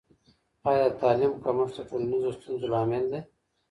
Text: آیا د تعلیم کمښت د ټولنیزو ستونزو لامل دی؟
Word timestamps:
آیا 0.69 0.85
د 0.89 0.93
تعلیم 1.01 1.33
کمښت 1.43 1.73
د 1.77 1.87
ټولنیزو 1.89 2.29
ستونزو 2.37 2.65
لامل 2.73 3.03
دی؟ 3.11 3.21